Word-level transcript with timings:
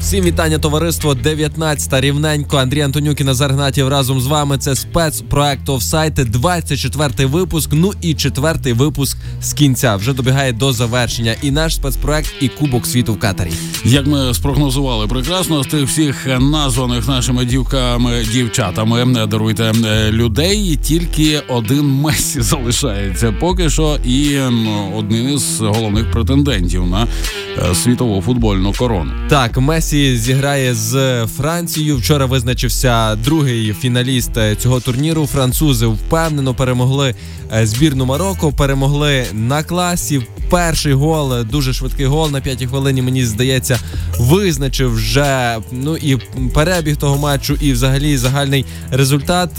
Всім 0.00 0.24
вітання, 0.24 0.58
товариство 0.58 1.14
19 1.14 2.00
рівненько. 2.00 2.56
Андрій 2.56 2.80
Антонюк 2.80 3.20
і 3.20 3.24
Назар 3.24 3.52
Гнатів 3.52 3.88
разом 3.88 4.20
з 4.20 4.26
вами. 4.26 4.58
Це 4.58 4.74
спецпроект 4.76 5.68
офсайти, 5.68 6.24
24-й 6.24 7.24
випуск. 7.24 7.70
Ну 7.72 7.92
і 8.02 8.14
четвертий 8.14 8.72
випуск 8.72 9.18
з 9.42 9.52
кінця 9.52 9.96
вже 9.96 10.12
добігає 10.12 10.52
до 10.52 10.72
завершення. 10.72 11.34
І 11.42 11.50
наш 11.50 11.74
спецпроект, 11.74 12.34
і 12.40 12.48
Кубок 12.48 12.86
світу 12.86 13.12
в 13.12 13.18
Катарі. 13.18 13.50
Як 13.84 14.06
ми 14.06 14.34
спрогнозували 14.34 15.06
прекрасно, 15.06 15.62
з 15.62 15.66
тих 15.66 15.86
всіх 15.88 16.26
названих 16.40 17.08
нашими 17.08 17.44
дівками 17.44 18.24
дівчатами 18.32 19.04
не 19.04 19.26
даруйте 19.26 19.72
е, 19.86 20.12
людей, 20.12 20.78
тільки 20.82 21.42
один 21.48 21.86
Месі 21.86 22.40
залишається 22.40 23.34
поки 23.40 23.70
що, 23.70 23.98
і 24.04 24.38
один 24.96 25.34
із 25.34 25.60
головних 25.60 26.10
претендентів 26.10 26.86
на 26.86 27.06
е, 27.70 27.74
світову 27.74 28.22
футбольну 28.22 28.72
корону. 28.72 29.12
Так, 29.28 29.58
Месі 29.58 29.97
зіграє 30.06 30.74
з 30.74 31.26
Францією. 31.26 31.96
Вчора 31.96 32.26
визначився 32.26 33.16
другий 33.16 33.74
фіналіст 33.80 34.36
е, 34.36 34.56
цього 34.56 34.80
турніру. 34.80 35.26
Французи 35.26 35.86
впевнено 35.86 36.54
перемогли 36.54 37.14
е, 37.52 37.66
збірну 37.66 38.04
Марокко, 38.04 38.52
перемогли 38.52 39.26
на 39.32 39.62
класі. 39.62 40.22
Перший 40.50 40.92
гол, 40.92 41.34
е, 41.34 41.44
дуже 41.44 41.72
швидкий 41.72 42.06
гол 42.06 42.30
на 42.30 42.40
п'ятій 42.40 42.66
хвилині. 42.66 43.02
Мені 43.02 43.24
здається, 43.24 43.78
визначив 44.18 44.94
вже 44.94 45.58
ну 45.72 45.96
і 45.96 46.16
перебіг 46.54 46.96
того 46.96 47.18
матчу, 47.18 47.54
і 47.60 47.72
взагалі 47.72 48.16
загальний 48.16 48.64
результат. 48.90 49.50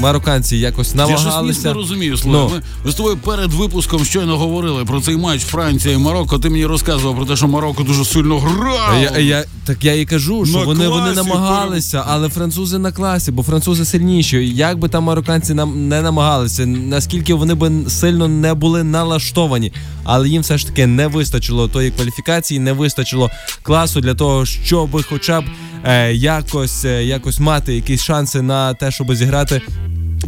Марокканці 0.00 0.56
якось 0.56 0.90
Я 0.90 0.96
намагалися. 0.96 1.68
не 1.68 1.74
розумію, 1.74 2.16
Слава. 2.16 2.38
Ну. 2.38 2.54
Ми, 2.54 2.62
ми 2.84 2.92
з 2.92 2.94
тобою 2.94 3.16
перед 3.16 3.52
випуском 3.52 4.04
щойно 4.04 4.38
говорили 4.38 4.84
про 4.84 5.00
цей 5.00 5.16
матч 5.16 5.40
Франція 5.40 5.94
і 5.94 5.98
Марокко. 5.98 6.38
Ти 6.38 6.50
мені 6.50 6.66
розказував 6.66 7.16
про 7.16 7.26
те, 7.26 7.36
що 7.36 7.48
Марокко 7.48 7.82
дуже 7.82 8.04
сильно 8.04 8.38
грав. 8.38 9.02
Я, 9.02 9.18
я 9.18 9.44
так 9.64 9.84
я 9.84 9.94
і 9.94 10.04
кажу, 10.04 10.46
що 10.46 10.58
На 10.58 10.64
вони, 10.64 10.88
вони 10.88 11.12
намагалися, 11.12 12.04
але 12.06 12.28
французи 12.28 12.78
на 12.78 12.92
класі, 12.92 13.30
бо 13.30 13.42
французи 13.42 13.84
сильніші. 13.84 14.48
Як 14.48 14.78
би 14.78 14.88
там 14.88 15.04
марокканці 15.04 15.54
нам 15.54 15.88
не 15.88 16.02
намагалися, 16.02 16.66
наскільки 16.66 17.34
вони 17.34 17.54
би 17.54 17.72
сильно 17.88 18.28
не 18.28 18.54
були 18.54 18.84
налаштовані, 18.84 19.72
але 20.04 20.28
їм 20.28 20.42
все 20.42 20.58
ж 20.58 20.66
таки 20.66 20.86
не 20.86 21.06
вистачило 21.06 21.68
тої 21.68 21.90
кваліфікації, 21.90 22.60
не 22.60 22.72
вистачило 22.72 23.30
класу 23.62 24.00
для 24.00 24.14
того, 24.14 24.46
щоб 24.46 25.04
хоча 25.08 25.40
б 25.40 25.44
е, 25.84 26.12
якось, 26.14 26.84
е, 26.84 27.04
якось 27.04 27.40
мати 27.40 27.74
якісь 27.74 28.02
шанси 28.02 28.42
на 28.42 28.74
те, 28.74 28.90
щоб 28.90 29.14
зіграти. 29.14 29.62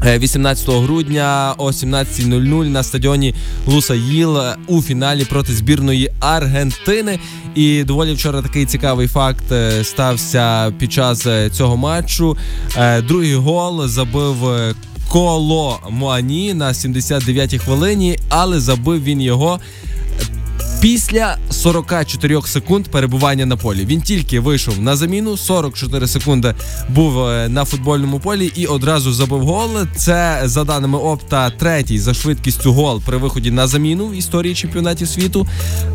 Е, 0.02 0.18
18 0.18 0.68
грудня 0.68 1.54
о 1.58 1.66
17.00 1.66 2.68
на 2.68 2.82
стадіоні 2.82 3.34
Лусаїл 3.66 4.38
е, 4.38 4.56
у 4.66 4.82
фіналі 4.82 5.24
проти 5.24 5.52
збірної 5.54 6.10
Аргентини. 6.20 7.18
І 7.54 7.84
доволі 7.84 8.12
вчора 8.12 8.42
такий 8.42 8.66
цікавий 8.66 9.08
факт 9.08 9.52
е, 9.52 9.84
стався 9.84 10.72
під 10.78 10.92
час 10.92 11.26
е, 11.26 11.50
цього 11.50 11.76
матчу. 11.76 12.36
Е, 12.76 13.02
Другий 13.02 13.34
гол 13.34 13.86
забив. 13.88 14.48
е, 14.48 14.74
Коло 15.08 15.80
Муані 15.90 16.54
на 16.54 16.68
79-й 16.72 17.58
хвилині, 17.58 18.18
але 18.28 18.60
забив 18.60 19.04
він 19.04 19.20
його 19.20 19.60
Після 20.84 21.36
44 21.50 22.42
секунд 22.42 22.88
перебування 22.88 23.46
на 23.46 23.56
полі 23.56 23.86
він 23.86 24.02
тільки 24.02 24.40
вийшов 24.40 24.80
на 24.80 24.96
заміну. 24.96 25.36
44 25.36 26.06
секунди 26.06 26.54
був 26.88 27.28
е, 27.28 27.48
на 27.48 27.64
футбольному 27.64 28.20
полі 28.20 28.52
і 28.56 28.66
одразу 28.66 29.12
забив 29.12 29.40
гол. 29.40 29.70
Це 29.96 30.40
за 30.44 30.64
даними 30.64 30.98
Опта, 30.98 31.50
третій 31.50 31.98
за 31.98 32.14
швидкістю 32.14 32.72
гол 32.72 33.02
при 33.06 33.16
виході 33.16 33.50
на 33.50 33.66
заміну 33.66 34.06
в 34.06 34.14
історії 34.14 34.54
чемпіонатів 34.54 35.08
світу. 35.08 35.46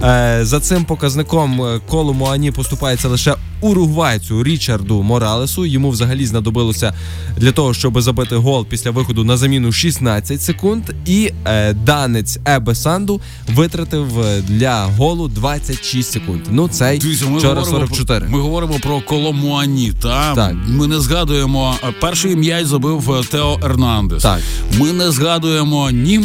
Е, 0.03 0.39
За 0.41 0.59
цим 0.59 0.85
показником 0.85 1.61
е, 1.61 1.79
коло 1.87 2.13
Муані 2.13 2.51
поступається 2.51 3.07
лише 3.07 3.35
уругвайцю 3.61 4.43
Річарду 4.43 5.03
Моралесу. 5.03 5.65
Йому 5.65 5.89
взагалі 5.89 6.25
знадобилося 6.25 6.93
для 7.37 7.51
того, 7.51 7.73
щоб 7.73 8.01
забити 8.01 8.35
гол 8.35 8.65
після 8.65 8.91
виходу 8.91 9.23
на 9.23 9.37
заміну 9.37 9.71
16 9.71 10.41
секунд. 10.41 10.83
І 11.05 11.31
е, 11.45 11.73
данець 11.73 12.39
Ебе 12.45 12.75
Санду 12.75 13.21
витратив 13.55 14.19
е, 14.19 14.41
для 14.47 14.83
голу 14.83 15.27
26 15.27 16.11
секунд. 16.11 16.41
Ну 16.49 16.67
цей 16.67 16.99
Дивіться, 16.99 17.25
ми 17.25 17.37
вчора 17.37 17.61
говоримо 17.61 17.87
44. 17.87 18.19
Про, 18.19 18.29
ми 18.29 18.41
говоримо 18.43 18.73
про 18.79 19.01
Коломуані. 19.01 19.91
Та 20.01 20.35
Так. 20.35 20.55
ми 20.67 20.87
не 20.87 20.99
згадуємо 20.99 21.75
перший 22.01 22.35
м'яч 22.35 22.65
забив 22.65 23.11
е, 23.11 23.23
Тео 23.31 23.59
Ернандес. 23.63 24.23
Так. 24.23 24.39
Ми 24.79 24.93
не 24.93 25.11
згадуємо 25.11 25.91
ні 25.91 26.19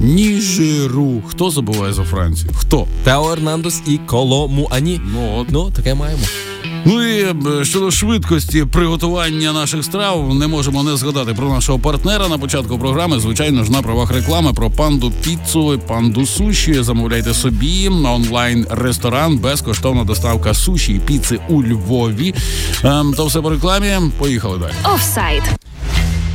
Мбапе, 0.00 0.14
ні 0.14 0.40
Жиру. 0.40 1.22
Хто 1.28 1.50
забуває 1.50 1.92
за 1.92 2.04
Францію? 2.04 2.50
Хто? 2.54 2.86
Тео 3.04 3.32
Ернандес 3.32 3.82
і 3.86 3.98
Коло 4.06 4.48
Муані. 4.48 5.00
Ну 5.14 5.34
от. 5.36 5.46
Ну 5.50 5.70
таке 5.70 5.94
маємо. 5.94 6.22
Ну 6.84 7.02
і 7.02 7.22
е, 7.60 7.64
щодо 7.64 7.90
швидкості 7.90 8.64
приготування 8.64 9.52
наших 9.52 9.84
страв, 9.84 10.34
не 10.34 10.46
можемо 10.46 10.82
не 10.82 10.96
згадати 10.96 11.34
про 11.34 11.48
нашого 11.48 11.78
партнера 11.78 12.28
на 12.28 12.38
початку 12.38 12.78
програми. 12.78 13.20
Звичайно 13.20 13.64
ж 13.64 13.72
на 13.72 13.82
правах 13.82 14.10
реклами 14.10 14.52
про 14.52 14.70
панду 14.70 15.12
піцу, 15.24 15.74
і 15.74 15.78
панду 15.78 16.26
суші. 16.26 16.82
Замовляйте 16.82 17.34
собі 17.34 17.88
онлайн 17.88 18.66
ресторан, 18.70 19.38
безкоштовна 19.38 20.04
доставка 20.04 20.54
суші 20.54 20.92
і 20.92 20.98
піци 20.98 21.40
у 21.48 21.62
Львові. 21.62 22.34
Ем, 22.84 23.14
то 23.16 23.26
все 23.26 23.40
по 23.40 23.50
рекламі. 23.50 23.96
Поїхали 24.18 24.58
далі. 24.58 24.94
Офсайд. 24.94 25.42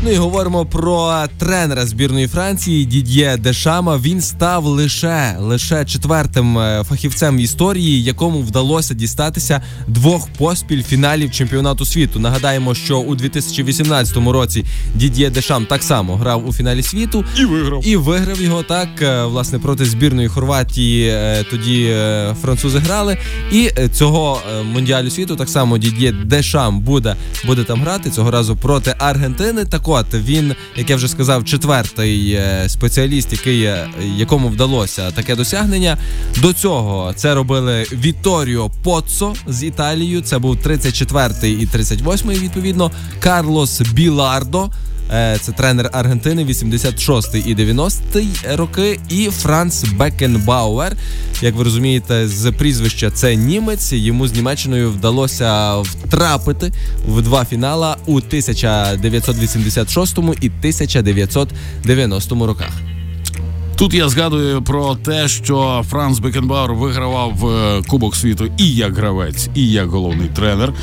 Ну 0.06 0.12
і 0.12 0.16
говоримо 0.16 0.66
про 0.66 1.24
тренера 1.38 1.86
збірної 1.86 2.28
Франції 2.28 2.86
Дід'є 2.86 3.38
Дешама. 3.38 3.98
Він 3.98 4.22
став 4.22 4.66
лише 4.66 5.36
лише 5.40 5.86
четвертим 5.86 6.58
е, 6.58 6.84
фахівцем 6.90 7.38
в 7.38 7.40
історії, 7.40 8.04
якому 8.04 8.40
вдалося 8.42 8.94
дістатися 8.94 9.62
двох 9.88 10.28
поспіль 10.38 10.84
фіналів 10.84 11.32
чемпіонату 11.32 11.86
світу. 11.86 12.20
Нагадаємо, 12.20 12.76
що 12.76 13.00
у 13.00 13.16
2018 13.16 14.18
році 14.18 14.66
Дід'є 14.96 15.30
Дешам 15.30 15.66
так 15.66 15.84
само 15.84 16.16
грав 16.16 16.48
у 16.48 16.54
фіналі 16.54 16.84
світу 16.84 17.26
І 17.40 17.46
виграв. 17.46 17.88
і 17.88 17.96
виграв 17.96 18.42
його 18.42 18.64
так. 18.64 18.90
е, 19.02 19.24
Власне 19.26 19.60
проти 19.60 19.86
збірної 19.86 20.28
Хорватії 20.28 21.08
е, 21.10 21.46
тоді 21.50 21.96
французи 22.42 22.80
грали. 22.80 23.18
І 23.52 23.70
цього 23.94 24.40
мундіалю 24.74 25.10
світу 25.10 25.36
так 25.36 25.50
само 25.50 25.78
Дід'є 25.78 26.12
Дешам 26.12 26.80
буде, 26.80 27.16
буде 27.46 27.64
там 27.64 27.82
грати 27.82 28.10
цього 28.10 28.32
разу 28.32 28.56
проти 28.56 28.96
Аргентини. 29.00 29.66
Так 29.66 29.88
от 29.96 30.14
він, 30.14 30.56
як 30.76 30.90
я 30.90 30.96
вже 30.96 31.08
сказав, 31.08 31.46
четвертий 31.46 32.32
е, 32.32 32.66
спеціаліст, 32.68 33.32
який 33.32 33.64
е, 33.64 33.90
якому 34.18 34.48
вдалося 34.50 35.12
таке 35.12 35.36
досягнення. 35.36 35.98
До 36.42 36.54
цього 36.54 37.14
це 37.16 37.36
робили 37.36 37.86
Віторіо 37.92 38.72
Поццо 38.84 39.34
з 39.48 39.64
Італією. 39.64 40.22
Це 40.22 40.40
був 40.40 40.56
34-й 40.56 41.52
і 41.52 41.68
38-й, 41.68 42.40
відповідно. 42.40 42.92
Карлос 43.20 43.82
Білардо. 43.82 44.70
Е, 45.14 45.38
Це 45.42 45.52
тренер 45.52 45.90
Аргентини 45.94 46.46
86 46.46 47.36
і 47.46 47.56
90 47.56 48.02
роки, 48.56 49.00
і 49.10 49.30
Франц 49.30 49.84
Бекенбауер. 49.84 50.98
Як 51.42 51.56
ви 51.56 51.64
розумієте, 51.64 52.28
з 52.28 52.52
прізвища 52.52 53.12
це 53.12 53.36
німець. 53.36 53.94
Йому 53.94 54.28
з 54.28 54.34
Німеччиною 54.34 54.92
вдалося 54.92 55.78
втрапити 55.78 56.72
в 57.08 57.22
два 57.22 57.46
фінала 57.46 57.98
у 58.06 58.18
1986 58.18 60.18
і 60.18 60.22
1990 60.22 62.48
роках. 62.48 62.72
Тут 63.78 63.94
я 63.94 64.10
згадую 64.10 64.62
про 64.62 64.96
те, 64.96 65.28
що 65.28 65.86
Франц 65.90 66.20
Бекенбауер 66.20 66.74
вигравав 66.74 67.50
е, 67.50 67.82
Кубок 67.88 68.16
світу 68.16 68.48
і 68.58 68.70
як 68.76 68.96
гравець, 68.98 69.50
і 69.56 69.70
як 69.72 69.90
головний 69.90 70.28
тренер. 70.36 70.74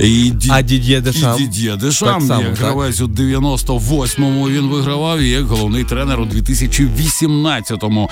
І 0.00 0.04
Ді- 0.32 0.48
А 0.50 0.62
Дід'є 0.62 1.00
Дешам? 1.00 1.36
І 1.36 1.42
Дід'є 1.42 1.76
Дешам, 1.76 2.08
Так 2.08 2.22
само, 2.22 2.40
як 2.42 2.50
так? 2.50 2.58
гравець 2.58 3.00
у 3.00 3.06
98-му 3.06 4.48
він 4.48 4.68
вигравав, 4.68 5.18
і 5.20 5.28
як 5.28 5.44
головний 5.46 5.84
тренер 5.84 6.20
у 6.20 6.24
2018-му. 6.24 8.10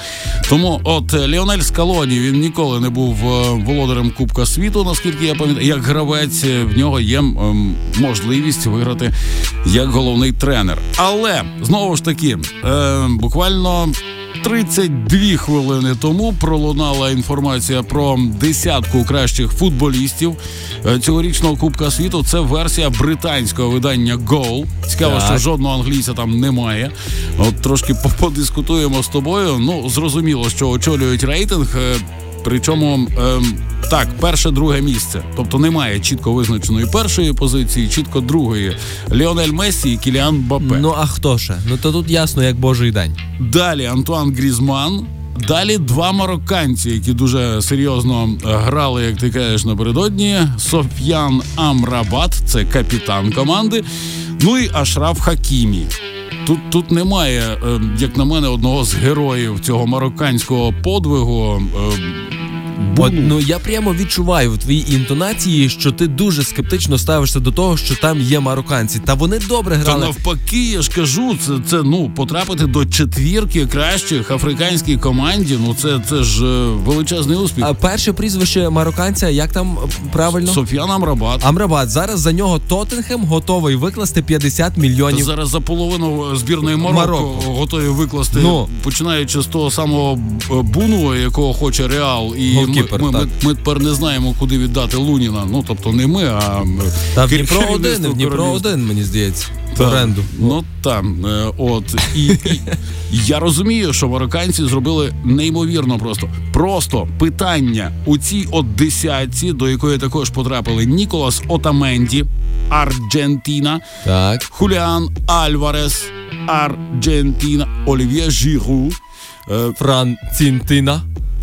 Тому 0.48 0.80
от 0.84 1.14
е, 1.14 1.28
Ліонель 1.28 1.60
Скалоні 1.60 2.20
він 2.20 2.40
ніколи 2.40 2.80
не 2.80 2.88
був 2.90 3.16
е, 3.24 3.50
володарем 3.66 4.10
Кубка 4.16 4.46
світу, 4.46 4.84
наскільки 4.84 5.26
я 5.26 5.34
пам'ятаю. 5.34 5.66
Як 5.66 5.82
гравець 5.82 6.44
в 6.44 6.78
нього 6.78 7.00
є 7.00 7.22
можливість 8.00 8.66
виграти 8.66 9.12
як 9.66 9.88
головний 9.88 10.32
тренер. 10.32 10.78
Але 10.96 11.42
знову 11.62 11.96
ж 11.96 12.04
таки, 12.04 12.38
буквально 13.08 13.88
32 14.42 15.36
хвилини 15.36 15.94
тому 16.00 16.34
пролунала 16.40 17.10
інформація 17.10 17.82
про 17.82 18.18
десятку 18.40 19.04
кращих 19.04 19.50
футболістів 19.50 20.36
е, 20.86 20.98
цьогорічного 20.98 21.56
Кубка 21.56 21.90
світу. 21.90 22.24
Це 22.24 22.40
версія 22.40 22.90
британського 22.90 23.70
видання 23.70 24.16
Goal. 24.16 24.64
Цікаво, 24.88 25.18
Так. 25.18 25.26
що 25.26 25.38
жодного 25.38 25.74
англійця 25.74 26.12
там 26.12 26.40
немає. 26.40 26.90
От 27.38 27.62
трошки 27.62 27.94
подискутуємо 28.20 29.02
з 29.02 29.08
тобою. 29.08 29.56
Ну 29.58 29.88
зрозуміло, 29.88 30.50
що 30.50 30.68
очолюють 30.68 31.24
рейтинг. 31.24 31.76
Причому 32.44 32.94
ем, 32.94 33.54
так, 33.90 34.08
перше, 34.20 34.50
друге 34.50 34.80
місце. 34.80 35.22
Тобто 35.36 35.58
немає 35.58 36.00
чітко 36.00 36.32
визначеної 36.32 36.86
першої 36.86 37.32
позиції, 37.32 37.88
чітко 37.88 38.20
другої. 38.20 38.76
Ліонель 39.12 39.52
Мессі 39.52 39.92
і 39.92 39.96
Кіліан 39.96 40.38
Мбапе. 40.38 40.78
Ну 40.80 40.94
а 40.98 41.06
хто 41.06 41.38
ще? 41.38 41.54
Ну 41.68 41.76
то 41.76 41.92
тут 41.92 42.10
ясно, 42.10 42.42
як 42.42 42.56
божий 42.56 42.90
день. 42.90 43.16
Далі 43.40 43.86
Антуан 43.86 44.34
Грізман. 44.34 45.06
Далі 45.48 45.78
два 45.78 46.12
марокканці, 46.12 46.90
які 46.90 47.12
дуже 47.12 47.62
серйозно 47.62 48.28
е, 48.28 48.38
грали, 48.44 49.04
як 49.04 49.16
ти 49.16 49.30
кажеш, 49.30 49.64
напередодні. 49.64 50.38
Соф'ян 50.58 51.42
Амрабат, 51.56 52.34
це 52.46 52.64
капітан 52.64 53.32
команди. 53.32 53.84
Ну 54.40 54.58
і 54.58 54.70
Ашраф 54.72 55.20
Хакімі. 55.20 55.86
Тут, 56.46 56.70
тут 56.70 56.90
немає, 56.90 57.40
е, 57.40 57.80
як 57.98 58.16
на 58.16 58.24
мене, 58.24 58.48
одного 58.48 58.84
з 58.84 58.94
героїв 58.94 59.60
цього 59.60 59.86
марокканського 59.86 60.74
подвигу. 60.84 61.62
От, 62.96 63.12
ну 63.16 63.40
я 63.40 63.58
прямо 63.58 63.94
відчуваю 63.94 64.52
в 64.52 64.58
твоїй 64.58 64.94
інтонації, 64.94 65.68
що 65.68 65.92
ти 65.92 66.06
дуже 66.06 66.42
скептично 66.44 66.98
ставишся 66.98 67.40
до 67.40 67.50
того, 67.52 67.76
що 67.76 67.94
там 67.96 68.20
є 68.20 68.40
марокканці. 68.40 68.98
Та 69.04 69.14
вони 69.14 69.38
добре 69.38 69.78
Та 69.84 69.96
навпаки, 69.98 70.64
я 70.70 70.82
ж 70.82 70.90
кажу, 70.90 71.36
це, 71.46 71.52
це 71.66 71.82
ну 71.82 72.10
потрапити 72.16 72.66
до 72.66 72.86
четвірки 72.86 73.66
кращих 73.66 74.30
африканській 74.30 74.96
команді. 74.96 75.58
Ну 75.66 75.74
це, 75.74 76.00
це 76.08 76.22
ж 76.22 76.44
е, 76.44 76.66
величезний 76.84 77.38
успіх. 77.38 77.64
А 77.68 77.74
перше 77.74 78.12
прізвище 78.12 78.68
марокканця, 78.70 79.28
як 79.28 79.52
там 79.52 79.78
е, 79.84 79.88
правильно? 80.12 80.52
Соф'ян 80.52 80.90
Амрабат. 80.90 81.44
Амрабат. 81.44 81.90
Зараз 81.90 82.20
за 82.20 82.32
нього 82.32 82.58
Тоттенхем 82.68 83.24
готовий 83.24 83.76
викласти 83.76 84.22
50 84.22 84.74
Та 84.74 84.80
мільйонів. 84.80 85.24
зараз 85.24 85.48
за 85.48 85.60
половину 85.60 86.36
збірної 86.36 86.76
Марокко, 86.76 87.00
Марокко. 87.00 87.50
готові 87.52 87.88
викласти, 87.88 88.38
Ну. 88.42 88.68
починаючи 88.82 89.42
з 89.42 89.46
того 89.46 89.70
самого 89.70 90.18
е, 90.50 90.62
Буну, 90.62 91.14
якого 91.14 91.52
хоче 91.54 91.88
Реал, 91.88 92.34
і 92.36 92.63
ми, 92.66 92.74
Голкіпер, 92.74 93.02
ми, 93.02 93.10
ми, 93.10 93.18
так. 93.18 93.28
ми 93.42 93.54
тепер 93.54 93.82
не 93.82 93.94
знаємо, 93.94 94.34
куди 94.38 94.58
віддати 94.58 94.96
Луніна. 94.96 95.46
Ну 95.50 95.64
тобто 95.66 95.92
не 95.92 96.06
ми, 96.06 96.24
а 96.24 96.62
Та 97.14 97.24
в 97.24 97.28
Дніпро 97.28 97.62
один, 97.70 98.06
в 98.06 98.14
Дніпро 98.14 98.44
один, 98.44 98.86
мені 98.86 99.04
здається. 99.04 99.46
Оренду. 99.78 100.24
Ну 100.38 100.64
там, 100.82 101.26
е, 101.26 101.52
от 101.58 101.94
і, 102.16 102.26
і 102.26 102.60
я 103.12 103.38
розумію, 103.38 103.92
що 103.92 104.08
марокканці 104.08 104.64
зробили 104.64 105.14
неймовірно 105.24 105.98
просто. 105.98 106.28
Просто 106.52 107.08
питання 107.18 107.92
у 108.04 108.18
цій 108.18 108.48
от 108.50 108.74
десятці, 108.74 109.52
до 109.52 109.68
якої 109.68 109.98
також 109.98 110.30
потрапили 110.30 110.86
Ніколас 110.86 111.42
Отаменді, 111.48 112.24
Арджентіна, 112.68 113.80
Так. 114.04 114.44
Хуліан 114.50 115.16
Альварес, 115.26 116.04
Арджентіна, 116.46 117.68
Олів'є 117.86 118.30
Жіру, 118.30 118.90
е, 119.50 119.72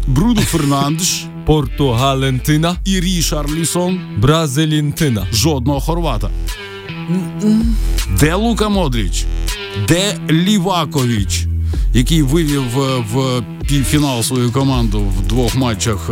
Бруно 0.08 0.42
Фернандеш 0.42 1.26
Португалентина, 1.46 2.76
і 2.86 3.00
Рішарлісон. 3.00 4.00
Бразилінтина. 4.18 5.28
жодного 5.34 5.80
хорвата. 5.80 6.30
Де 8.20 8.34
Лука 8.36 8.70
Модріч? 8.70 9.26
Де 9.88 10.18
Лівакович, 10.30 11.46
який 11.94 12.22
вивів 12.22 12.80
е, 12.80 13.06
в 13.14 13.44
півфінал 13.68 14.24
свою 14.24 14.52
команду 14.52 15.00
в 15.00 15.28
двох 15.28 15.56
матчах 15.56 16.10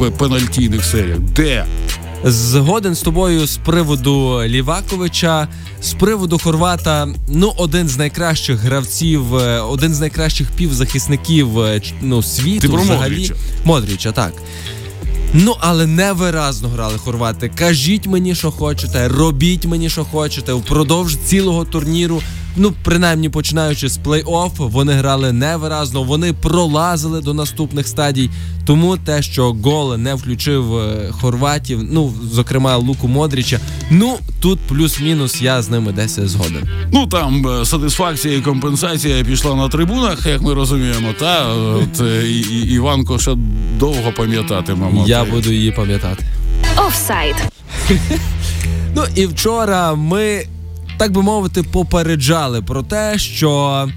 е, 0.00 0.10
пенальтійних 0.10 0.84
серіях? 0.84 1.18
Де? 1.18 1.66
Згоден 2.24 2.94
з 2.94 3.00
тобою 3.00 3.46
з 3.46 3.56
приводу 3.56 4.42
Ліваковича, 4.46 5.48
з 5.82 5.92
приводу 5.94 6.38
Хорвата. 6.38 7.08
Ну, 7.28 7.52
один 7.56 7.88
з 7.88 7.98
найкращих 7.98 8.58
гравців, 8.58 9.36
е, 9.36 9.60
один 9.60 9.94
з 9.94 10.00
найкращих 10.00 10.50
півзахисників 10.50 11.60
е, 11.60 11.80
ну, 12.00 12.22
світу. 12.22 12.60
Ти 12.60 12.68
про 12.68 12.82
взагалі. 12.82 13.10
Модріча. 13.10 13.34
Модріча, 13.64 14.12
так. 14.12 14.32
Ну, 15.34 15.56
але 15.60 15.86
невиразно 15.86 16.68
грали 16.68 16.98
хорвати. 16.98 17.48
Кажіть 17.54 18.06
мені, 18.06 18.34
що 18.34 18.50
хочете, 18.50 19.08
робіть 19.08 19.66
мені, 19.66 19.90
що 19.90 20.04
хочете. 20.04 20.52
Впродовж 20.52 21.16
цілого 21.26 21.64
турніру, 21.64 22.22
ну 22.56 22.72
принаймні 22.82 23.28
починаючи 23.28 23.88
з 23.88 23.98
плей-офф, 23.98 24.50
вони 24.56 24.92
грали 24.92 25.32
невиразно, 25.32 26.02
вони 26.02 26.32
пролазили 26.32 27.20
до 27.20 27.34
наступних 27.34 27.88
стадій. 27.88 28.30
Тому 28.66 28.96
те, 28.96 29.22
що 29.22 29.52
гол 29.52 29.96
не 29.96 30.14
включив 30.14 30.76
е, 30.76 31.08
хорватів, 31.10 31.80
ну 31.90 32.12
зокрема 32.32 32.76
Луку 32.76 33.08
Модріча, 33.08 33.60
ну 33.90 34.18
тут 34.40 34.58
плюс-мінус 34.68 35.42
я 35.42 35.62
з 35.62 35.70
ними 35.70 35.92
десь 35.92 36.18
згоден. 36.20 36.68
Ну 36.92 37.06
там 37.06 37.46
е, 37.48 37.64
сатисфакція 37.64 38.36
і 38.36 38.40
компенсація 38.40 39.24
пішла 39.24 39.54
на 39.54 39.68
трибунах, 39.68 40.26
як 40.26 40.42
ми 40.42 40.54
розуміємо. 40.54 41.08
Та 41.20 41.46
от 41.54 42.00
е, 42.00 42.28
і, 42.28 42.40
і 42.40 42.74
Іванко 42.74 43.18
ще 43.18 43.34
довго 43.78 44.12
пам'ятатиме. 44.16 44.86
мабуть. 44.90 45.08
Я 45.08 45.24
буду 45.24 45.52
її 45.52 45.70
пам'ятати. 45.72 46.24
Офсайд. 46.86 47.34
Ну 48.94 49.04
і 49.14 49.26
вчора 49.26 49.94
ми, 49.94 50.44
так 51.02 51.12
би 51.12 51.22
мовити, 51.22 51.62
попереджали 51.62 52.62
про 52.62 52.82
те, 52.82 53.18
що 53.18 53.88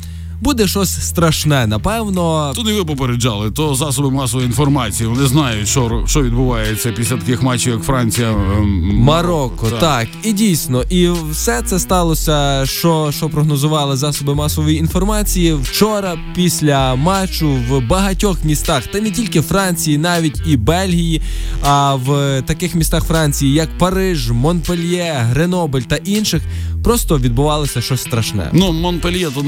буде 0.42 0.68
щось 0.68 1.06
страшне. 1.08 1.68
Напевно, 1.68 2.54
То 2.56 2.64
не 2.64 2.74
ви 2.74 2.86
попереджали, 2.86 3.52
то 3.52 3.76
засоби 3.76 4.12
масової 4.12 4.48
інформації. 4.48 5.10
Вони 5.10 5.28
знають, 5.28 5.68
що, 5.68 6.04
що 6.08 6.22
відбувається 6.22 6.92
після 6.92 7.18
таких 7.18 7.44
матчів, 7.44 7.74
як 7.74 7.84
Франція. 7.84 8.30
ем, 8.30 8.96
Марокко, 8.96 9.68
Так. 9.70 9.80
так. 9.80 10.08
і 10.24 10.34
дійсно, 10.34 10.84
і 10.90 11.10
все 11.32 11.62
це 11.62 11.80
сталося, 11.80 12.66
що, 12.66 13.12
що 13.18 13.30
прогнозували 13.30 13.98
засоби 13.98 14.36
масової 14.36 14.78
інформації 14.78 15.54
вчора 15.54 16.18
після 16.36 16.96
матчу 16.96 17.50
в 17.70 17.88
багатьох 17.88 18.44
містах, 18.44 18.88
та 18.88 19.00
не 19.02 19.12
тільки 19.12 19.42
Франції, 19.42 19.98
навіть 19.98 20.42
і 20.48 20.58
Бельгії. 20.58 21.22
А 21.64 21.96
в 21.96 22.42
таких 22.42 22.76
містах 22.76 23.04
Франції, 23.04 23.54
як 23.54 23.78
Париж, 23.78 24.32
Монпельє, 24.32 25.26
Гренобль 25.30 25.80
та 25.82 25.96
інших, 25.96 26.44
просто 26.84 27.18
відбувалося 27.20 27.82
щось 27.82 28.02
страшне. 28.02 28.50
Ну, 28.54 28.72
Монпельє 28.72 29.30
тут 29.36 29.46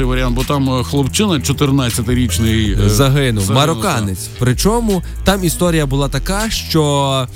найтрагічніший 0.00 0.06
варіант, 0.06 0.36
бо 0.36 0.44
там 0.44 0.80
е, 0.80 0.84
хлопчина 0.84 1.34
14-річний 1.34 2.86
е, 2.86 2.88
загинув 2.88 3.50
марокканець. 3.50 4.28
Причому 4.38 5.02
там 5.24 5.44
історія 5.44 5.86
була 5.86 6.08
така, 6.08 6.50
що. 6.50 7.28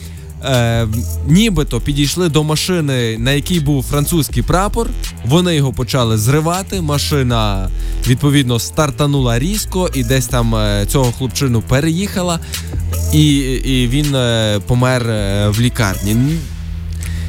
Е, 0.47 0.87
нібито 1.27 1.81
підійшли 1.81 2.29
до 2.29 2.45
машини, 2.45 3.19
на 3.19 3.33
якій 3.33 3.61
був 3.61 3.85
французький 3.85 4.43
прапор. 4.43 4.89
Вони 5.27 5.55
його 5.55 5.73
почали 5.73 6.19
зривати. 6.19 6.81
Машина 6.81 7.69
відповідно 8.07 8.59
стартанула 8.59 9.39
різко, 9.39 9.91
і 9.95 10.05
десь 10.05 10.27
там 10.27 10.55
е, 10.55 10.87
цього 10.89 11.13
хлопчину 11.13 11.63
переїхала, 11.63 12.41
і, 13.13 13.37
і 13.65 13.89
він 13.89 14.15
е, 14.15 14.61
помер 14.67 15.09
е, 15.09 15.49
в 15.49 15.61
лікарні. 15.61 16.17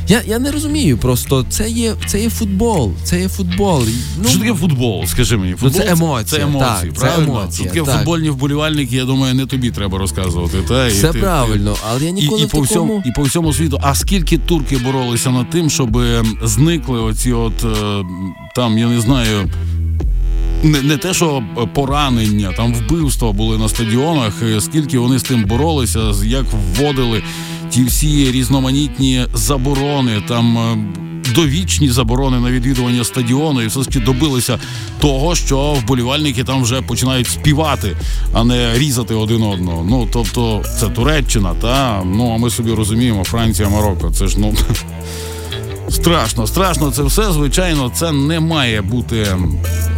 Я, 0.07 0.21
я 0.27 0.39
не 0.39 0.51
розумію, 0.51 0.97
просто 0.97 1.45
це 1.49 1.69
є, 1.69 1.95
це 2.07 2.21
є 2.21 2.29
футбол. 2.29 2.93
Це 3.03 3.19
є 3.19 3.29
футбол. 3.29 3.83
Ну, 4.23 4.29
Що 4.29 4.39
таке 4.39 4.53
футбол? 4.53 5.05
Скажи 5.05 5.37
мені, 5.37 5.53
футбол 5.53 5.71
це 5.81 5.91
емоція, 5.91 6.39
Це 6.41 6.47
емоції, 6.47 6.91
так, 6.91 7.15
це 7.15 7.23
емоція, 7.23 7.69
таке 7.69 7.81
так. 7.81 7.95
футбольні 7.95 8.29
вболівальники, 8.29 8.95
я 8.95 9.05
думаю, 9.05 9.33
не 9.33 9.45
тобі 9.45 9.71
треба 9.71 9.97
розказувати. 9.97 10.57
Та? 10.67 10.87
І 10.87 10.91
Все 10.91 11.11
ти- 11.11 11.19
правильно, 11.19 11.75
але 11.89 12.05
я 12.05 12.11
ніколи 12.11 12.41
і, 12.41 12.45
в 12.45 12.49
по 12.49 12.57
такому... 12.57 12.65
всьому, 12.65 13.03
і 13.05 13.11
по 13.11 13.21
всьому 13.23 13.53
світу. 13.53 13.79
А 13.81 13.95
скільки 13.95 14.37
турки 14.37 14.77
боролися 14.77 15.29
над 15.31 15.49
тим, 15.49 15.69
щоб 15.69 15.97
е, 15.97 16.23
зникли 16.43 16.99
оці 16.99 17.31
от 17.33 17.63
е, 17.63 18.03
там, 18.55 18.77
я 18.77 18.87
не 18.87 19.01
знаю. 19.01 19.49
Не, 20.63 20.81
не 20.81 20.97
те, 20.97 21.13
що 21.13 21.43
е, 21.57 21.67
поранення, 21.73 22.53
там 22.57 22.73
вбивства 22.73 23.31
були 23.31 23.57
на 23.57 23.69
стадіонах, 23.69 24.33
е, 24.43 24.61
скільки 24.61 24.99
вони 24.99 25.19
з 25.19 25.23
тим 25.23 25.43
боролися, 25.45 25.99
як 26.23 26.45
вводили 26.77 27.23
ті 27.69 27.83
всі 27.83 28.31
різноманітні 28.31 29.25
заборони, 29.33 30.23
там 30.27 30.57
е, 30.57 30.77
довічні 31.35 31.89
заборони 31.89 32.39
на 32.39 32.51
відвідування 32.51 33.03
стадіону, 33.03 33.61
і 33.61 33.67
все 33.67 33.79
ж 33.79 33.87
таки 33.87 33.99
добилися 33.99 34.59
того, 34.99 35.35
що 35.35 35.73
вболівальники 35.73 36.43
там 36.43 36.63
вже 36.63 36.81
починають 36.81 37.27
співати, 37.27 37.97
а 38.33 38.43
не 38.43 38.77
різати 38.77 39.13
один 39.13 39.43
одного. 39.43 39.85
Ну 39.89 40.07
тобто, 40.13 40.63
це 40.79 40.89
Туреччина, 40.89 41.53
та 41.61 42.03
ну 42.05 42.31
а 42.35 42.37
ми 42.37 42.49
собі 42.49 42.71
розуміємо, 42.71 43.23
Франція, 43.23 43.69
Марокко. 43.69 44.11
Це 44.11 44.27
ж 44.27 44.39
ну 44.39 44.53
Страшно, 45.89 46.47
страшно 46.47 46.91
це 46.91 47.03
все. 47.03 47.31
Звичайно, 47.31 47.91
це 47.95 48.11
не 48.11 48.39
має 48.39 48.81
бути 48.81 49.27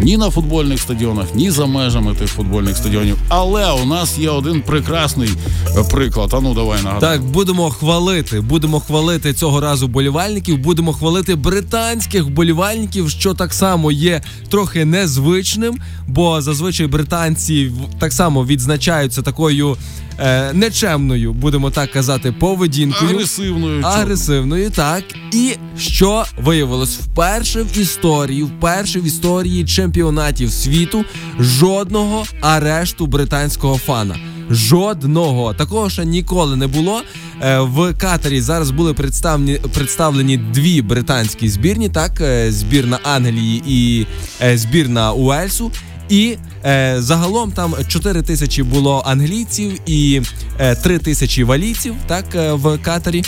ні 0.01 0.17
на 0.17 0.29
футбольних 0.29 0.79
стадіонах, 0.79 1.25
ні 1.36 1.51
за 1.51 1.65
межами 1.65 2.13
тих 2.13 2.29
футбольних 2.29 2.77
стадіонів. 2.77 3.17
Але 3.29 3.72
у 3.72 3.86
нас 3.86 4.17
є 4.17 4.29
один 4.29 4.62
прекрасний 4.62 5.29
е, 5.77 5.84
приклад. 5.91 6.34
А 6.34 6.39
ну 6.39 6.53
давай 6.53 6.84
нагадай. 6.84 7.17
Так, 7.17 7.25
будемо 7.25 7.70
хвалити. 7.70 8.41
Будемо 8.41 8.79
хвалити 8.79 9.34
цього 9.34 9.62
разу 9.62 9.88
болівальників. 9.88 10.58
Будемо 10.58 10.94
хвалити 10.94 11.36
британських 11.36 12.29
болівальників, 12.29 13.10
що 13.10 13.34
так 13.34 13.53
само 13.53 13.91
є 13.91 14.22
трохи 14.50 14.86
незвичним, 14.86 15.77
бо 16.08 16.41
зазвичай 16.41 16.88
британці 16.88 17.72
так 18.00 18.13
само 18.13 18.46
відзначаються 18.46 19.22
такою 19.22 19.77
е, 20.19 20.53
нечемною, 20.53 21.33
будемо 21.33 21.71
так 21.71 21.91
казати, 21.91 22.31
поведінкою. 22.31 23.12
Агресивною. 23.12 23.81
Агресивною, 23.83 24.69
так. 24.69 25.03
І 25.31 25.53
що 25.79 26.25
виявилось 26.38 26.97
вперше 26.97 27.63
в 27.63 27.77
історії, 27.77 28.43
вперше 28.43 29.00
в 29.00 29.05
історії 29.05 29.65
чемпіонатів 29.65 30.51
світу 30.51 31.05
жодного 31.39 32.25
арешту 32.41 33.07
британського 33.07 33.77
фана. 33.77 34.15
Жодного 34.50 35.53
такого 35.53 35.89
ще 35.89 36.05
ніколи 36.05 36.55
не 36.55 36.67
було. 36.67 37.01
Е, 37.41 37.59
В 37.59 37.93
Катарі 37.93 38.41
зараз 38.41 38.71
були 38.71 38.93
представлені, 38.93 39.59
представлені 39.74 40.38
дві 40.38 40.81
британські 40.81 41.50
збірні, 41.50 41.89
так 41.89 42.21
е, 42.21 42.51
збірна 42.51 43.00
Англії 43.03 43.63
і 43.67 44.05
е, 44.41 44.57
збірна 44.57 45.12
Уельсу. 45.12 45.71
І 46.09 46.37
е, 46.65 46.95
загалом 46.99 47.51
там 47.51 47.75
4 47.87 48.21
тисячі 48.21 48.63
було 48.63 49.03
англійців 49.05 49.79
і 49.85 50.21
е, 50.59 50.75
3 50.75 50.99
тисячі 50.99 51.43
валійців, 51.43 51.95
так 52.07 52.25
е, 52.35 52.53
в 52.53 52.77
Катарі 52.77 53.23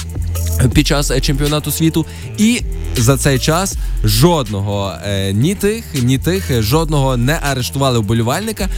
під 0.73 0.87
час 0.87 1.11
е, 1.11 1.21
чемпіонату 1.21 1.71
світу. 1.71 2.05
І 2.37 2.61
за 2.95 3.17
цей 3.17 3.39
час 3.39 3.75
жодного 4.03 4.93
е, 5.05 5.33
ні 5.33 5.55
тих, 5.55 5.83
ні 6.03 6.17
тих, 6.17 6.51
е, 6.51 6.61
жодного 6.61 7.17
не 7.17 7.39
арештували 7.41 7.99
вболівальника. 7.99 8.69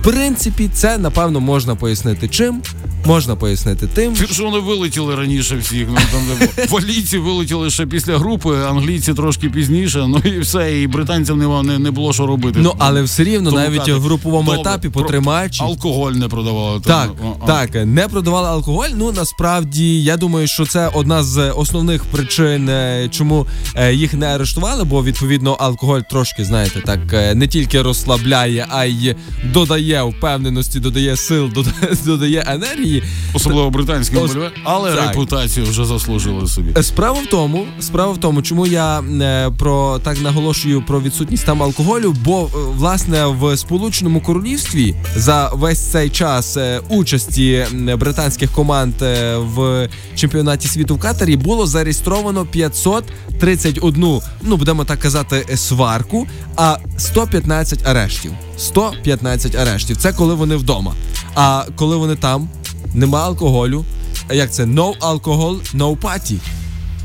В 0.00 0.04
принципі, 0.04 0.70
це 0.72 0.98
напевно 0.98 1.40
можна 1.40 1.74
пояснити 1.74 2.28
чим. 2.28 2.62
Можна 3.06 3.36
пояснити 3.36 3.86
тим, 3.86 4.16
що 4.16 4.44
вони 4.44 4.58
вилетіли 4.58 5.14
раніше 5.14 5.56
всіх. 5.56 5.88
Ну 5.90 5.96
там 6.12 6.66
валійці 6.68 7.18
вилетіли 7.18 7.70
ще 7.70 7.86
після 7.86 8.18
групи, 8.18 8.56
англійці 8.70 9.14
трошки 9.14 9.48
пізніше. 9.50 10.04
Ну 10.08 10.18
і 10.24 10.40
все, 10.40 10.80
і 10.80 10.86
британцям 10.86 11.38
не, 11.38 11.62
не, 11.62 11.78
не 11.78 11.90
було 11.90 12.12
що 12.12 12.26
робити. 12.26 12.58
ну 12.62 12.74
але 12.78 13.02
все 13.02 13.24
рівно, 13.24 13.50
Тому 13.50 13.62
навіть 13.62 13.78
кажуть, 13.78 13.94
в 13.94 14.00
груповому 14.02 14.50
добре, 14.50 14.60
етапі 14.60 14.88
потримаючи. 14.88 15.64
Алкоголь 15.64 16.12
не 16.12 16.28
продавали. 16.28 16.80
Так, 16.80 17.10
а. 17.42 17.46
так, 17.46 17.86
не 17.86 18.08
продавали 18.08 18.48
алкоголь. 18.48 18.88
Ну 18.96 19.12
насправді 19.12 20.02
я 20.02 20.16
думаю, 20.16 20.46
що 20.46 20.66
це 20.66 20.88
одна 20.94 21.22
з 21.22 21.50
основних 21.50 22.04
причин, 22.04 22.68
е, 22.68 23.08
чому 23.10 23.46
е, 23.74 23.94
їх 23.94 24.14
не 24.14 24.26
арештували, 24.26 24.84
бо 24.84 25.04
відповідно 25.04 25.52
алкоголь 25.52 26.00
трошки, 26.10 26.44
знаєте, 26.44 26.80
так 26.80 27.00
е, 27.12 27.34
не 27.34 27.46
тільки 27.46 27.82
розслабляє, 27.82 28.66
а 28.68 28.84
й 28.84 29.16
додає 29.44 29.87
впевненості, 29.96 30.80
додає 30.80 31.16
сил, 31.16 31.48
додає, 31.54 31.76
додає 32.04 32.44
енергії. 32.46 33.02
Особливо 33.34 33.70
британським 33.70 34.22
Ос- 34.22 34.36
але 34.64 34.94
так. 34.94 35.08
репутацію 35.08 35.66
вже 35.66 35.84
заслужили 35.84 36.46
собі. 36.48 36.70
Е, 36.76 36.82
Справа 36.82 37.20
в 37.20 37.26
тому, 37.26 37.66
справа 37.80 38.12
в 38.12 38.18
тому, 38.18 38.42
чому 38.42 38.66
я 38.66 39.00
е, 39.00 39.50
про 39.58 39.98
так 39.98 40.22
наголошую 40.22 40.82
про 40.82 41.00
відсутність 41.00 41.46
там 41.46 41.62
алкоголю, 41.62 42.14
бо 42.24 42.44
е, 42.44 42.48
власне 42.54 43.26
в 43.26 43.56
Сполученому 43.56 44.20
Королівстві 44.20 44.94
за 45.16 45.50
весь 45.52 45.78
цей 45.78 46.10
час 46.10 46.58
участі 46.88 47.66
британських 47.98 48.52
команд 48.52 48.94
в 49.36 49.88
чемпіонаті 50.14 50.68
світу 50.68 50.94
в 50.96 51.00
Катарі 51.00 51.36
було 51.36 51.66
зареєстровано 51.66 52.46
531, 52.46 54.20
ну 54.42 54.56
будемо 54.56 54.84
так 54.84 54.98
казати, 54.98 55.56
сварку, 55.56 56.26
а 56.56 56.76
115 56.98 57.86
арештів. 57.86 58.32
115 58.58 59.54
арештів. 59.54 59.96
Це 59.96 60.12
коли 60.12 60.34
вони 60.34 60.56
вдома. 60.56 60.94
А 61.34 61.64
коли 61.76 61.96
вони 61.96 62.16
там, 62.16 62.48
нема 62.94 63.20
алкоголю. 63.24 63.84
Як 64.32 64.52
це? 64.52 64.64
No 64.64 64.98
alcohol, 64.98 65.74
no 65.74 65.96
party. 65.96 66.38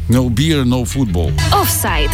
No 0.10 0.30
beer, 0.30 0.66
no 0.66 0.98
football. 0.98 1.32
Офсайд. 1.62 2.10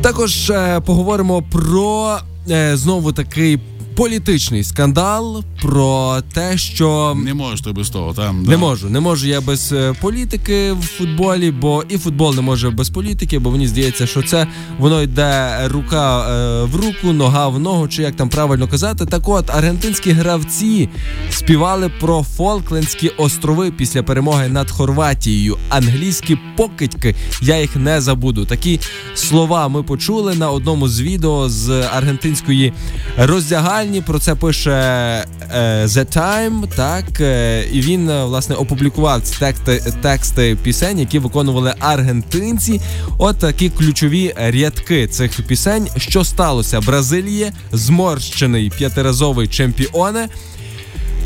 Також 0.00 0.50
е, 0.50 0.80
поговоримо 0.80 1.42
про 1.42 2.18
е, 2.50 2.76
знову 2.76 3.12
такий 3.12 3.58
політичний 3.98 4.64
скандал, 4.64 5.44
про 5.62 6.22
те, 6.32 6.58
що 6.58 7.16
Не 7.24 7.34
можеш 7.34 7.60
ти 7.60 7.72
без 7.72 7.90
того, 7.90 8.12
там. 8.12 8.42
не 8.42 8.56
можу, 8.56 8.90
не 8.90 9.00
можу 9.00 9.28
я 9.28 9.40
без 9.40 9.72
е, 9.72 9.94
політики 10.00 10.72
в 10.72 10.82
футболі, 10.82 11.50
бо 11.50 11.84
і 11.88 11.98
футбол 11.98 12.34
не 12.34 12.40
може 12.40 12.70
без 12.70 12.90
політики, 12.90 13.38
бо 13.38 13.50
мені 13.50 13.68
здається, 13.68 14.06
що 14.06 14.22
це 14.22 14.46
воно 14.78 15.02
йде 15.02 15.60
рука 15.64 16.20
е, 16.20 16.64
в 16.64 16.76
руку, 16.76 17.12
нога 17.12 17.48
в 17.48 17.58
ногу, 17.58 17.88
чи 17.88 18.02
як 18.02 18.16
там 18.16 18.28
правильно 18.28 18.68
казати. 18.68 19.06
Так 19.06 19.28
от 19.28 19.50
аргентинські 19.50 20.10
гравці 20.10 20.88
співали 21.30 21.90
про 22.00 22.22
Фолклендські 22.22 23.08
острови 23.08 23.70
після 23.70 24.02
перемоги 24.02 24.48
над 24.48 24.70
Хорватією. 24.70 25.56
Англійські 25.68 26.38
покидьки, 26.56 27.14
я 27.42 27.60
їх 27.60 27.76
не 27.76 28.00
забуду. 28.00 28.44
Такі 28.44 28.80
слова 29.14 29.68
ми 29.68 29.82
почули 29.82 30.34
на 30.34 30.50
одному 30.50 30.88
з 30.88 31.00
відео 31.00 31.48
з 31.48 31.70
аргентинської 31.70 32.72
роздягальні. 33.16 33.87
Про 34.06 34.18
це 34.18 34.34
пише 34.34 34.70
е, 34.70 35.86
The 35.86 36.16
Time, 36.16 36.76
так 36.76 37.20
е, 37.20 37.64
і 37.72 37.80
він 37.80 38.10
е, 38.10 38.24
власне 38.24 38.54
опублікував 38.54 39.22
ці 39.22 39.38
тексти, 39.38 39.82
тексти 40.02 40.56
пісень, 40.62 40.98
які 40.98 41.18
виконували 41.18 41.74
аргентинці. 41.78 42.80
От 43.18 43.38
такі 43.38 43.70
ключові 43.70 44.34
рядки 44.36 45.06
цих 45.06 45.42
пісень. 45.46 45.88
Що 45.96 46.24
сталося? 46.24 46.80
Бразилія, 46.80 47.52
зморщений 47.72 48.70
п'ятиразовий 48.70 49.48
чемпіоне. 49.48 50.28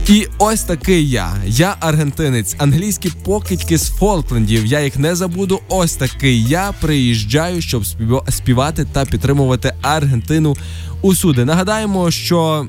І 0.08 0.26
ось 0.38 0.62
такий 0.62 1.10
я. 1.10 1.32
Я 1.46 1.76
аргентинець, 1.80 2.54
англійські 2.58 3.12
покидьки 3.24 3.78
з 3.78 3.88
Фолклендів. 3.88 4.66
Я 4.66 4.80
їх 4.80 4.96
не 4.96 5.14
забуду. 5.14 5.60
Ось 5.68 5.94
такий 5.94 6.44
я 6.44 6.72
приїжджаю, 6.80 7.62
щоб 7.62 7.86
співати 8.28 8.86
та 8.92 9.04
підтримувати 9.04 9.74
Аргентину 9.82 10.56
усюди. 11.02 11.44
Нагадаємо, 11.44 12.10
що. 12.10 12.66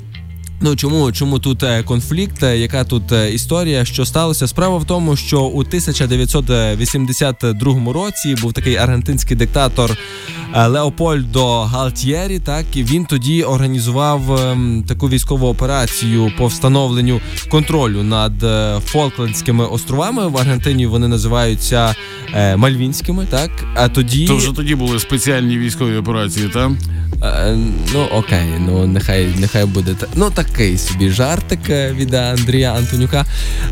Ну 0.65 0.75
чому 0.75 1.12
чому 1.12 1.39
тут 1.39 1.63
е, 1.63 1.84
конфлікт? 1.84 2.43
е, 2.43 2.58
Яка 2.58 2.84
тут 2.84 3.12
е, 3.12 3.34
історія? 3.34 3.86
Що 3.86 4.05
сталося? 4.05 4.48
Справа 4.48 4.77
в 4.77 4.86
тому, 4.86 5.15
що 5.15 5.41
у 5.41 5.60
1982 5.60 7.93
році 7.93 8.36
був 8.41 8.53
такий 8.53 8.75
аргентинський 8.75 9.38
диктатор 9.38 9.98
Леопольдо 10.67 11.62
Галтьєрі. 11.62 12.39
Так 12.39 12.65
і 12.75 12.84
він 12.84 13.05
тоді 13.05 13.43
організував 13.43 14.32
ем, 14.39 14.84
таку 14.88 15.10
військову 15.10 15.48
операцію 15.48 16.32
по 16.38 16.48
встановленню 16.48 17.22
контролю 17.50 18.03
над 18.03 18.34
Фолклендськими 18.86 19.65
островами. 19.65 20.27
В 20.27 20.38
Аргентині 20.38 20.86
вони 20.88 21.08
називаються 21.08 21.96
Мальвінськими. 22.55 23.25
Так 23.29 23.51
а 23.75 23.89
тоді 23.89 24.27
То 24.27 24.36
вже 24.36 24.51
тоді 24.51 24.75
були 24.75 25.00
спеціальні 25.00 25.58
військові 25.58 25.96
операції, 25.98 26.50
там? 26.50 26.77
Ну 27.93 28.03
окей, 28.12 28.46
ну 28.60 28.88
нехай 28.88 29.27
нехай 29.39 29.65
буде 29.65 29.93
та- 29.93 30.08
ну 30.15 30.29
такий 30.53 30.77
собі 30.77 31.10
жартик 31.10 31.69
е, 31.69 31.93
від 31.93 32.13
Андрія 32.13 32.74
Антонюка. 32.74 33.25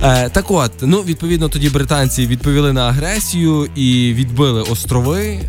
Е, 0.03 0.29
так 0.29 0.51
от, 0.51 0.71
ну 0.81 1.01
відповідно, 1.01 1.49
тоді 1.49 1.69
британці 1.69 2.27
відповіли 2.27 2.73
на 2.73 2.89
агресію 2.89 3.69
і 3.75 4.13
відбили 4.13 4.61
острови 4.61 5.21
е, 5.21 5.41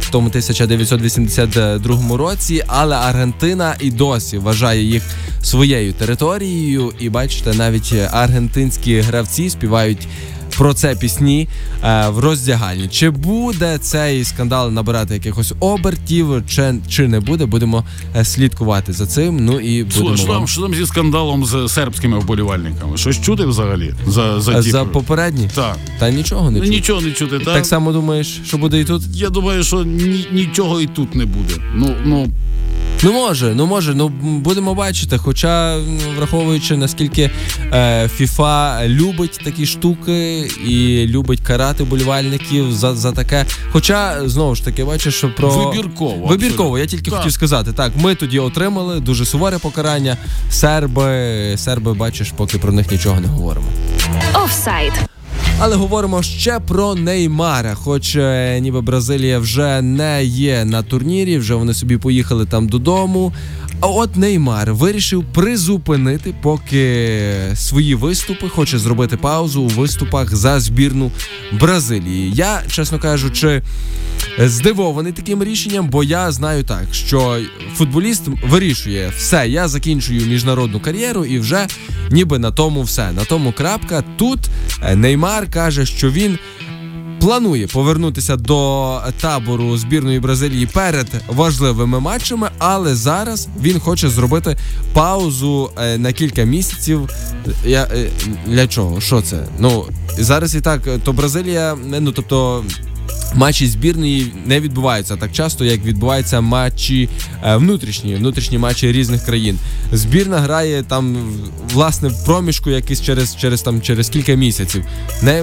в 0.00 0.10
тому 0.10 0.28
1982 0.28 2.16
році. 2.16 2.64
Але 2.66 2.96
Аргентина 2.96 3.76
і 3.80 3.90
досі 3.90 4.38
вважає 4.38 4.82
їх 4.82 5.02
своєю 5.42 5.92
територією. 5.92 6.92
І 7.00 7.08
бачите, 7.08 7.54
навіть 7.54 7.94
аргентинські 8.10 9.00
гравці 9.00 9.50
співають. 9.50 10.08
Про 10.58 10.74
це 10.74 10.94
пісні 10.96 11.48
е, 11.84 12.08
в 12.08 12.18
роздягальні. 12.18 12.88
Чи 12.88 13.10
буде 13.10 13.78
цей 13.78 14.24
скандал 14.24 14.70
набирати 14.72 15.14
якихось 15.14 15.52
обертів, 15.60 16.42
чи, 16.48 16.74
чи 16.88 17.08
не 17.08 17.20
буде? 17.20 17.46
Будемо 17.46 17.84
е, 18.16 18.24
слідкувати 18.24 18.92
за 18.92 19.06
цим. 19.06 19.44
Ну 19.44 19.60
і 19.60 19.84
будемо 19.84 20.16
Слухай, 20.16 20.34
вам... 20.34 20.48
що 20.48 20.62
там 20.62 20.74
зі 20.74 20.86
скандалом 20.86 21.44
з 21.44 21.68
сербськими 21.68 22.18
вболівальниками? 22.18 22.96
Щось 22.96 23.20
чути 23.20 23.44
взагалі? 23.44 23.94
За, 24.06 24.40
за, 24.40 24.52
Е, 24.52 24.62
ті- 24.62 24.70
за 24.70 24.84
попередні? 24.84 25.48
Так. 25.54 25.76
Та 25.98 26.10
нічого 26.10 26.50
не 26.50 26.58
чую. 26.58 26.70
Нічого 26.70 27.00
не 27.00 27.12
чути, 27.12 27.38
так? 27.38 27.54
Так 27.54 27.66
само 27.66 27.92
думаєш, 27.92 28.40
що 28.46 28.58
буде 28.58 28.80
і 28.80 28.84
тут? 28.84 29.02
Я 29.14 29.30
думаю, 29.30 29.64
що 29.64 29.84
ні, 29.84 30.26
нічого 30.32 30.80
і 30.80 30.86
тут 30.86 31.14
не 31.14 31.24
буде. 31.26 31.54
Ну, 31.74 31.94
ну, 32.04 32.28
Ну 33.02 33.12
може, 33.12 33.54
ну 33.54 33.66
може, 33.66 33.94
ну 33.94 34.08
будемо 34.38 34.74
бачити. 34.74 35.18
Хоча 35.18 35.76
ну, 35.86 35.98
враховуючи 36.16 36.76
наскільки 36.76 37.30
е, 37.72 38.06
FIFA 38.20 38.88
любить 38.88 39.40
такі 39.44 39.66
штуки 39.66 40.38
і 40.66 41.06
любить 41.06 41.40
карати 41.40 41.84
болівальників 41.84 42.72
за, 42.72 42.94
за 42.94 43.12
таке. 43.12 43.46
Хоча 43.72 44.28
знову 44.28 44.54
ж 44.54 44.64
таки 44.64 44.84
бачиш, 44.84 45.14
що 45.14 45.34
про 45.34 45.48
Вибірково, 45.50 46.26
Вибірково, 46.26 46.68
абсолютно. 46.68 46.78
я 46.78 46.86
тільки 46.86 47.10
Так. 47.10 47.18
хотів 47.18 47.32
сказати. 47.32 47.72
Так, 47.72 47.92
ми 48.00 48.14
тоді 48.14 48.38
отримали 48.38 49.00
дуже 49.00 49.24
суворе 49.26 49.58
покарання. 49.58 50.16
Серби, 50.50 51.54
серби, 51.56 51.94
бачиш, 51.94 52.32
поки 52.36 52.58
про 52.58 52.72
них 52.72 52.90
нічого 52.90 53.20
не 53.20 53.28
говоримо. 53.28 53.66
Офсайд. 54.44 54.92
Але 55.60 55.76
говоримо 55.76 56.22
ще 56.22 56.60
про 56.60 56.94
Неймара. 56.94 57.74
Хоч 57.74 58.16
е, 58.16 58.58
ніби 58.60 58.80
Бразилія 58.80 59.38
вже 59.38 59.82
не 59.82 60.24
є 60.24 60.64
на 60.64 60.82
турнірі, 60.82 61.38
вже 61.38 61.54
вони 61.54 61.74
собі 61.74 61.96
поїхали 61.96 62.46
там 62.46 62.68
додому. 62.68 63.32
А 63.80 63.86
от 63.86 64.16
Неймар 64.16 64.74
вирішив 64.74 65.24
призупинити 65.34 66.34
поки 66.42 67.30
свої 67.54 67.94
виступи, 67.94 68.48
хоче 68.48 68.78
зробити 68.78 69.16
паузу 69.16 69.62
у 69.62 69.68
виступах 69.68 70.36
за 70.36 70.60
збірну 70.60 71.10
Бразилії. 71.52 72.32
Я, 72.34 72.62
чесно 72.68 72.98
кажучи, 72.98 73.62
здивований 74.38 75.12
таким 75.12 75.44
рішенням, 75.44 75.88
бо 75.88 76.04
я 76.04 76.32
знаю 76.32 76.64
так, 76.64 76.84
що 76.92 77.38
футболіст 77.74 78.22
вирішує 78.48 79.12
все. 79.16 79.48
Я 79.48 79.68
закінчую 79.68 80.26
міжнародну 80.26 80.80
кар'єру 80.80 81.24
і 81.24 81.38
вже 81.38 81.66
ніби 82.10 82.38
на 82.38 82.50
тому 82.50 82.82
все. 82.82 83.12
На 83.12 83.24
тому 83.24 83.52
крапка. 83.52 84.04
Тут 84.16 84.40
Неймар 84.94 85.50
каже, 85.50 85.86
що 85.86 86.10
він. 86.10 86.38
Планує 87.20 87.66
повернутися 87.66 88.36
до 88.36 89.00
табору 89.20 89.78
збірної 89.78 90.20
Бразилії 90.20 90.66
перед 90.66 91.06
важливими 91.26 92.00
матчами, 92.00 92.50
але 92.58 92.94
зараз 92.94 93.48
він 93.62 93.80
хоче 93.80 94.08
зробити 94.08 94.56
паузу 94.92 95.70
е, 95.78 95.98
на 95.98 96.12
кілька 96.12 96.44
місяців. 96.44 97.10
Я 97.64 97.82
е, 97.84 98.10
для 98.46 98.66
чого? 98.66 99.00
Що 99.00 99.22
це? 99.22 99.46
Ну 99.58 99.84
зараз 100.18 100.54
і 100.54 100.60
так, 100.60 100.88
то 101.04 101.12
Бразилія, 101.12 101.76
ну 102.00 102.12
тобто. 102.12 102.64
Матчі 103.34 103.66
збірної 103.66 104.32
не 104.46 104.60
відбуваються 104.60 105.16
так 105.16 105.32
часто, 105.32 105.64
як 105.64 105.84
відбуваються 105.84 106.40
матчі 106.40 107.08
е, 107.44 107.56
внутрішні, 107.56 108.14
внутрішні 108.14 108.58
матчі 108.58 108.92
різних 108.92 109.24
країн. 109.24 109.58
Збірна 109.92 110.38
грає 110.38 110.82
там 110.82 111.16
власне 111.72 112.08
в 112.08 112.24
проміжку, 112.24 112.70
якийсь 112.70 113.02
через 113.02 113.36
через 113.36 113.62
там 113.62 113.82
через 113.82 114.08
кілька 114.08 114.34
місяців. 114.34 114.84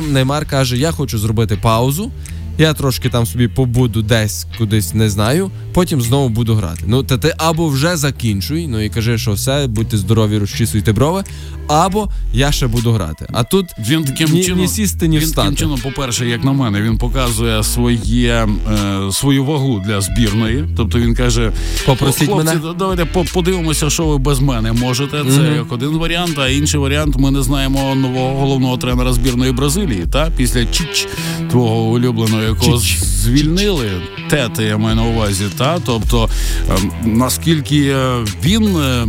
Неймар 0.09 0.45
каже: 0.45 0.77
Я 0.77 0.91
хочу 0.91 1.19
зробити 1.19 1.57
паузу. 1.61 2.11
Я 2.57 2.73
трошки 2.73 3.09
там 3.09 3.25
собі 3.25 3.47
побуду 3.47 4.01
десь 4.01 4.47
кудись 4.57 4.93
не 4.93 5.09
знаю. 5.09 5.51
Потім 5.73 6.01
знову 6.01 6.29
буду 6.29 6.55
грати. 6.55 6.83
Ну 6.87 7.03
та 7.03 7.17
ти 7.17 7.33
або 7.37 7.67
вже 7.67 7.97
закінчуй, 7.97 8.67
ну 8.67 8.81
і 8.81 8.89
кажи, 8.89 9.17
що 9.17 9.33
все, 9.33 9.67
будьте 9.67 9.97
здорові, 9.97 10.37
розчісуйте 10.37 10.93
брови, 10.93 11.23
або 11.67 12.09
я 12.33 12.51
ще 12.51 12.67
буду 12.67 12.91
грати. 12.91 13.27
А 13.33 13.43
тут 13.43 13.65
він 13.89 14.03
таким 14.03 14.29
ні, 14.29 14.43
чином 14.43 14.59
ні 14.59 14.67
сісти, 14.67 15.07
ні 15.07 15.19
він 15.19 15.25
встати. 15.25 15.41
таким 15.41 15.57
чином, 15.57 15.79
по-перше, 15.83 16.27
як 16.27 16.43
на 16.43 16.51
мене, 16.51 16.81
він 16.81 16.97
показує 16.97 17.63
своє 17.63 18.47
е, 18.71 19.11
свою 19.11 19.45
вагу 19.45 19.81
для 19.85 20.01
збірної. 20.01 20.65
Тобто 20.77 20.99
він 20.99 21.15
каже: 21.15 21.51
Попросіть 21.85 22.27
хлопці, 22.27 22.55
мене. 22.55 22.73
давайте 22.79 23.05
подивимося, 23.33 23.89
що 23.89 24.05
ви 24.05 24.17
без 24.17 24.39
мене 24.39 24.71
можете. 24.71 25.17
Це 25.17 25.23
mm-hmm. 25.23 25.55
як 25.55 25.71
один 25.71 25.89
варіант, 25.89 26.39
а 26.39 26.47
інший 26.47 26.79
варіант. 26.79 27.15
Ми 27.17 27.31
не 27.31 27.41
знаємо 27.41 27.95
нового 27.95 28.39
головного 28.39 28.77
тренера 28.77 29.13
збірної 29.13 29.51
Бразилії. 29.51 30.05
Та 30.11 30.31
після 30.37 30.65
Чіч 30.65 31.07
твого 31.49 31.81
улюбленого, 31.81 32.43
якого 32.45 32.77
звільнили. 33.23 33.91
Тети, 34.29 34.63
я 34.63 34.77
маю 34.77 34.95
на 34.95 35.03
увазі, 35.03 35.45
та 35.57 35.79
тобто 35.85 36.29
е, 36.69 36.77
наскільки 37.05 37.95
він 38.43 38.77
е, 38.77 39.07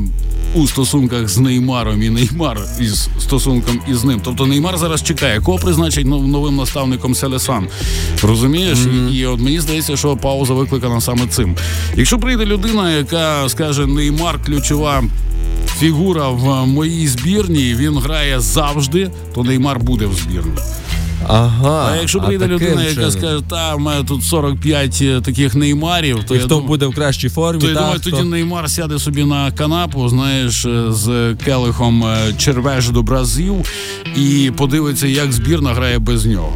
у 0.54 0.66
стосунках 0.66 1.28
з 1.28 1.38
Неймаром 1.38 2.02
і 2.02 2.10
Неймар 2.10 2.60
із 2.80 3.08
стосунком 3.20 3.80
із 3.88 4.04
ним. 4.04 4.20
Тобто 4.24 4.46
Неймар 4.46 4.78
зараз 4.78 5.02
чекає, 5.02 5.40
кого 5.40 5.58
призначить 5.58 6.06
новим 6.06 6.56
наставником 6.56 7.14
Селесао. 7.14 7.66
Розумієш? 8.22 8.78
Mm-hmm. 8.78 9.10
І 9.10 9.26
от 9.26 9.40
мені 9.40 9.60
здається, 9.60 9.96
що 9.96 10.16
пауза 10.16 10.54
викликана 10.54 11.00
саме 11.00 11.26
цим. 11.26 11.56
Якщо 11.96 12.18
прийде 12.18 12.44
людина, 12.44 12.92
яка 12.92 13.48
скаже 13.48 13.86
Неймар 13.86 14.38
ключова. 14.44 15.04
Фігура 15.78 16.28
в 16.28 16.66
моїй 16.66 17.08
збірні, 17.08 17.74
він 17.74 17.98
грає 17.98 18.40
завжди, 18.40 19.10
то 19.34 19.44
Неймар 19.44 19.78
буде 19.78 20.06
в 20.06 20.14
збірні. 20.14 20.52
Ага. 21.28 21.90
А 21.92 21.96
якщо 21.96 22.20
прийде 22.20 22.46
людина, 22.46 22.82
яка 22.84 23.10
скаже, 23.10 23.40
та 23.50 23.74
в 23.74 23.80
мене 23.80 24.04
тут 24.04 24.24
45 24.24 25.22
таких 25.22 25.54
неймарів, 25.54 26.24
то 26.24 26.34
і 26.34 26.38
я 26.38 26.44
хто 26.44 26.48
думаю, 26.48 26.68
буде 26.68 26.86
в 26.86 26.94
кращій 26.94 27.28
формі, 27.28 27.60
то 27.60 27.68
я 27.68 27.74
думаю, 27.74 27.94
хто... 28.00 28.10
тоді 28.10 28.28
Неймар 28.28 28.70
сяде 28.70 28.98
собі 28.98 29.24
на 29.24 29.50
канапу, 29.52 30.08
знаєш, 30.08 30.66
з 30.88 31.36
келихом 31.44 32.04
червеж 32.38 32.90
до 32.90 33.02
бразів 33.02 33.54
і 34.16 34.52
подивиться, 34.56 35.06
як 35.06 35.32
збірна 35.32 35.74
грає 35.74 35.98
без 35.98 36.26
нього. 36.26 36.52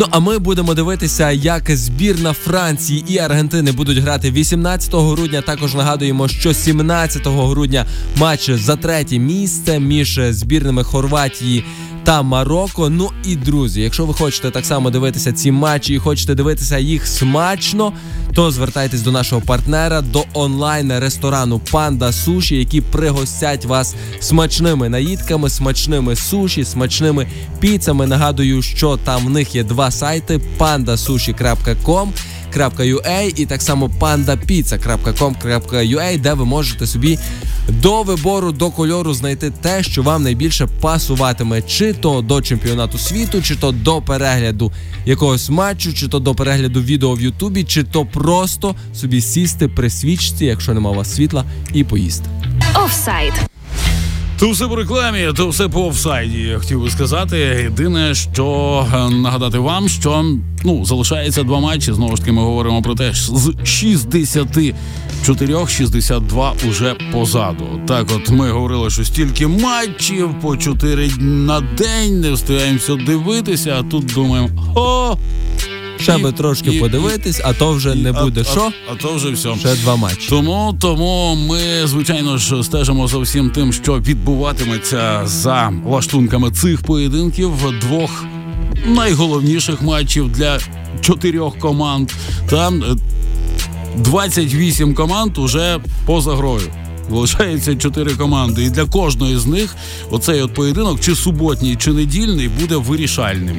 Ну 0.00 0.06
а 0.10 0.20
ми 0.20 0.38
будемо 0.38 0.74
дивитися, 0.74 1.30
як 1.30 1.70
збірна 1.76 2.32
Франції 2.32 3.04
і 3.08 3.18
Аргентини 3.18 3.72
будуть 3.72 3.98
грати 3.98 4.30
18 4.30 4.94
грудня. 4.94 5.42
Також 5.42 5.74
нагадуємо, 5.74 6.28
що 6.28 6.54
17 6.54 7.26
грудня 7.26 7.86
матч 8.16 8.50
за 8.50 8.76
третє 8.76 9.18
місце 9.18 9.80
між 9.80 10.20
збірними 10.30 10.84
Хорватії. 10.84 11.64
Та 12.08 12.22
Марокко. 12.22 12.90
Ну 12.90 13.10
і 13.24 13.36
друзі, 13.36 13.80
якщо 13.80 14.06
ви 14.06 14.14
хочете 14.14 14.50
так 14.50 14.66
само 14.66 14.90
дивитися 14.90 15.32
ці 15.32 15.50
матчі 15.50 15.94
і 15.94 15.98
хочете 15.98 16.34
дивитися 16.34 16.78
їх 16.78 17.06
смачно, 17.06 17.92
то 18.34 18.50
звертайтесь 18.50 19.02
до 19.02 19.12
нашого 19.12 19.42
партнера, 19.42 20.00
до 20.00 20.24
онлайн-ресторану 20.34 21.58
Панда 21.58 22.12
Суші, 22.12 22.56
які 22.56 22.80
пригостять 22.80 23.64
вас 23.64 23.94
смачними 24.20 24.88
наїдками, 24.88 25.50
смачними 25.50 26.16
суші, 26.16 26.64
смачними 26.64 27.26
піцами. 27.60 28.06
Нагадую, 28.06 28.62
що 28.62 28.96
там 28.96 29.26
в 29.26 29.30
них 29.30 29.54
є 29.54 29.64
два 29.64 29.90
сайти: 29.90 30.40
pandasushi.com 30.58 32.08
.ua 32.56 33.32
і 33.36 33.46
так 33.46 33.62
само 33.62 33.90
pandapizza.com.ua, 34.00 36.20
де 36.20 36.34
ви 36.34 36.44
можете 36.44 36.86
собі 36.86 37.18
до 37.68 38.02
вибору, 38.02 38.52
до 38.52 38.70
кольору 38.70 39.14
знайти 39.14 39.50
те, 39.50 39.82
що 39.82 40.02
вам 40.02 40.22
найбільше 40.22 40.66
пасуватиме, 40.80 41.62
чи 41.62 41.92
то 41.92 42.20
до 42.20 42.42
чемпіонату 42.42 42.98
світу, 42.98 43.42
чи 43.42 43.56
то 43.56 43.72
до 43.72 44.02
перегляду 44.02 44.72
якогось 45.06 45.50
матчу, 45.50 45.94
чи 45.94 46.08
то 46.08 46.18
до 46.18 46.34
перегляду 46.34 46.82
відео 46.82 47.14
в 47.14 47.20
Ютубі, 47.20 47.64
чи 47.64 47.82
то 47.82 48.06
просто 48.06 48.74
собі 48.94 49.20
сісти 49.20 49.68
при 49.68 49.90
свічці, 49.90 50.44
якщо 50.44 50.74
нема 50.74 50.90
у 50.90 50.94
вас 50.94 51.14
світла, 51.14 51.44
і 51.74 51.84
поїсти. 51.84 52.30
Офсайд. 52.84 53.32
То 54.38 54.50
все 54.50 54.68
по 54.68 54.76
рекламі, 54.76 55.28
то 55.36 55.48
все 55.48 55.68
по 55.68 55.86
офсайді. 55.86 56.54
Хотів 56.58 56.82
би 56.82 56.90
сказати. 56.90 57.38
Єдине, 57.62 58.14
що 58.14 58.86
е, 58.94 59.10
нагадати 59.10 59.58
вам, 59.58 59.88
що 59.88 60.24
ну 60.64 60.84
залишається 60.84 61.42
два 61.42 61.60
матчі. 61.60 61.92
Знову 61.92 62.16
ж 62.16 62.22
таки, 62.22 62.32
ми 62.32 62.42
говоримо 62.42 62.82
про 62.82 62.94
те, 62.94 63.14
що 63.14 63.32
з 63.32 63.54
64 63.64 65.66
62 65.68 66.52
уже 66.68 66.94
позаду. 67.12 67.64
Так, 67.88 68.06
от 68.16 68.30
ми 68.30 68.50
говорили, 68.50 68.90
що 68.90 69.04
стільки 69.04 69.46
матчів 69.46 70.34
по 70.42 70.56
4 70.56 71.10
на 71.18 71.60
день 71.60 72.20
не 72.20 72.32
встигаємося 72.32 72.94
дивитися. 72.94 73.76
А 73.80 73.82
тут 73.82 74.06
думаємо, 74.06 74.48
о. 74.74 75.16
Ще 76.00 76.18
би 76.18 76.32
трошки 76.32 76.70
і, 76.70 76.80
подивитись, 76.80 77.40
а 77.44 77.52
то 77.52 77.72
вже 77.72 77.94
не 77.94 78.12
буде 78.12 78.40
а, 78.40 78.44
що. 78.44 78.72
А, 78.88 78.92
а 78.92 78.96
то 78.96 79.14
вже 79.14 79.30
все. 79.30 79.54
Ще 79.56 79.74
два 79.74 79.96
матчі. 79.96 80.28
Тому 80.28 80.76
тому 80.80 81.34
ми, 81.48 81.86
звичайно 81.86 82.38
ж, 82.38 82.62
стежимо 82.62 83.08
за 83.08 83.18
всім 83.18 83.50
тим, 83.50 83.72
що 83.72 83.98
відбуватиметься 83.98 85.20
за 85.24 85.72
лаштунками 85.86 86.50
цих 86.50 86.82
поєдинків 86.82 87.52
двох 87.80 88.24
найголовніших 88.86 89.82
матчів 89.82 90.32
для 90.32 90.58
чотирьох 91.00 91.58
команд. 91.58 92.12
Там 92.50 92.84
28 93.96 94.94
команд 94.94 95.38
уже 95.38 95.78
поза 96.06 96.34
грою. 96.36 96.72
Залишається 97.10 97.76
чотири 97.76 98.14
команди, 98.14 98.64
і 98.64 98.70
для 98.70 98.84
кожної 98.84 99.36
з 99.36 99.46
них 99.46 99.76
оцей 100.10 100.42
от 100.42 100.54
поєдинок, 100.54 101.00
чи 101.00 101.14
суботній, 101.14 101.76
чи 101.76 101.92
недільний, 101.92 102.48
буде 102.48 102.76
вирішальним. 102.76 103.56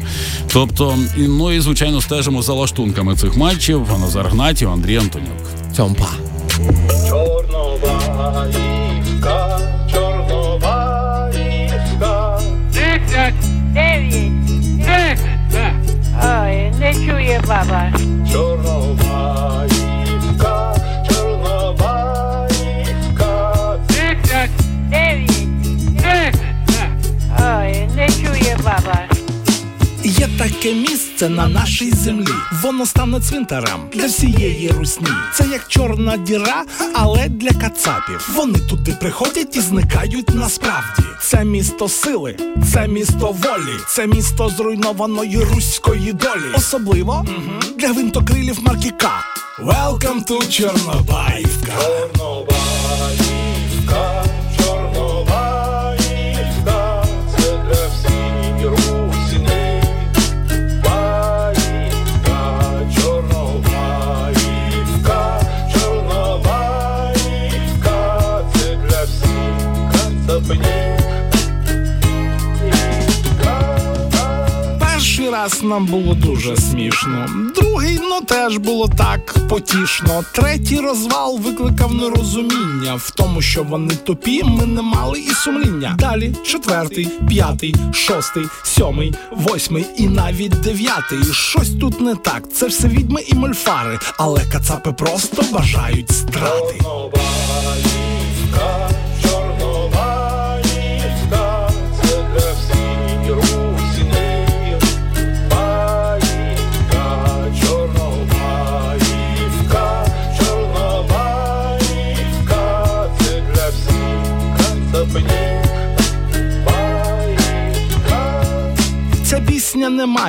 Тобто, 0.53 0.95
і, 1.17 1.21
ну 1.21 1.51
і 1.51 1.59
звичайно, 1.59 2.01
стежимо 2.01 2.41
за 2.41 2.53
лаштунками 2.53 3.15
цих 3.15 3.37
матчів. 3.37 3.87
Назар 4.01 4.27
Гнатів, 4.27 4.69
Андрій 4.69 4.97
Антонюк. 4.97 5.29
Цьомпа. 5.75 6.07
Чорнобаївка, 7.09 8.68
місце 31.19 31.35
на 31.35 31.47
нашій 31.47 31.91
землі, 31.91 32.33
воно 32.63 32.85
стане 32.85 33.19
цвинтарем 33.19 33.79
для 33.93 34.07
всієї 34.07 34.69
русні. 34.69 35.07
Це 35.33 35.45
як 35.51 35.67
чорна 35.67 36.17
діра, 36.17 36.63
але 36.93 37.29
для 37.29 37.51
кацапів. 37.51 38.29
Вони 38.35 38.59
туди 38.59 38.95
приходять 38.99 39.55
і 39.55 39.61
зникають 39.61 40.35
насправді. 40.35 41.03
Це 41.21 41.45
місто 41.45 41.89
сили, 41.89 42.35
це 42.71 42.87
місто 42.87 43.35
волі, 43.43 43.79
це 43.87 44.07
місто 44.07 44.49
зруйнованої 44.49 45.37
руської 45.37 46.13
долі. 46.13 46.53
Особливо 46.55 47.25
для 47.77 47.87
гвинтокрилів 47.87 48.59
марки 48.61 48.91
К. 48.91 49.09
Welcome 49.63 50.27
to 50.27 50.49
Чорнобаївка. 50.49 51.71
Чорнобаївка, 51.81 54.25
нам 75.79 75.87
було 75.87 76.13
дуже 76.13 76.57
смішно. 76.57 77.25
Другий, 77.55 77.99
ну 78.01 78.21
теж 78.21 78.57
було 78.57 78.87
так 78.97 79.35
потішно. 79.49 80.23
Третій 80.33 80.79
розвал 80.79 81.39
викликав 81.39 81.93
нерозуміння 81.93 82.95
в 82.95 83.11
тому, 83.11 83.41
що 83.41 83.63
вони 83.63 83.95
тупі, 83.95 84.43
ми 84.43 84.65
не 84.65 84.81
мали 84.81 85.19
і 85.19 85.29
сумління. 85.29 85.95
Далі 85.99 86.35
четвертий, 86.43 87.07
п'ятий, 87.27 87.75
шостий, 87.93 88.43
сьомий, 88.63 89.13
восьмий 89.31 89.85
і 89.97 90.07
навіть 90.07 90.61
дев'ятий. 90.61 91.19
Щось 91.31 91.69
тут 91.69 92.01
не 92.01 92.15
так. 92.15 92.53
Це 92.53 92.67
все 92.67 92.87
відьми 92.87 93.21
і 93.27 93.35
мольфари, 93.35 93.99
але 94.17 94.45
кацапи 94.45 94.91
просто 94.91 95.43
бажають 95.51 96.11
страти. 96.11 96.68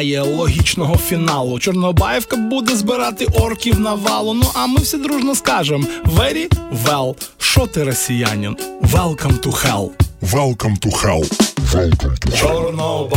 Пісня 0.01 0.21
не 0.21 0.21
має 0.21 0.21
логічного 0.37 0.97
фіналу. 0.97 1.59
Чорнобаївка 1.59 2.37
буде 2.37 2.77
збирати 2.77 3.25
орків 3.25 3.81
на 3.81 3.95
валу. 3.95 4.35
Ну 4.35 4.45
а 4.55 4.67
ми 4.67 4.77
всі 4.77 4.97
дружно 4.97 5.35
скажемо 5.35 5.85
Very 6.05 6.49
well. 6.85 7.15
Що 7.39 7.67
ти 7.67 7.85
росіянин? 7.85 8.57
Welcome 8.83 9.41
to 9.41 9.53
hell. 9.53 9.89
Welcome 10.23 10.79
to 10.79 10.91
hell. 10.91 11.25
Welcome 11.75 12.19
to 12.19 12.31
hell. 12.31 12.37
Чорнобаївка, 12.37 13.11